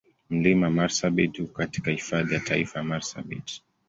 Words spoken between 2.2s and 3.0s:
ya Taifa ya